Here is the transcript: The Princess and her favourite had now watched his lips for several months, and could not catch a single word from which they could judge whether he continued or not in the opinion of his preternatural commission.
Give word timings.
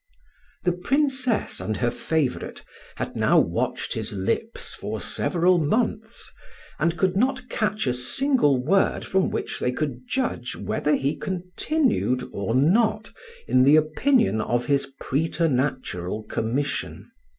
The 0.63 0.71
Princess 0.71 1.59
and 1.59 1.77
her 1.77 1.91
favourite 1.91 2.65
had 2.95 3.15
now 3.15 3.37
watched 3.37 3.93
his 3.93 4.13
lips 4.13 4.73
for 4.73 4.99
several 4.99 5.59
months, 5.59 6.31
and 6.79 6.97
could 6.97 7.15
not 7.15 7.47
catch 7.49 7.85
a 7.85 7.93
single 7.93 8.57
word 8.57 9.05
from 9.05 9.29
which 9.29 9.59
they 9.59 9.71
could 9.71 10.07
judge 10.09 10.55
whether 10.55 10.95
he 10.95 11.15
continued 11.15 12.23
or 12.33 12.55
not 12.55 13.11
in 13.47 13.61
the 13.61 13.75
opinion 13.75 14.41
of 14.41 14.65
his 14.65 14.87
preternatural 14.99 16.23
commission. 16.23 17.11